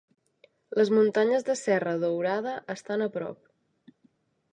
Les 0.79 0.91
Muntanyes 0.99 1.45
de 1.49 1.55
Serra 1.59 1.93
Dourada 2.05 2.55
estan 2.77 3.05
a 3.07 3.09
prop. 3.19 3.53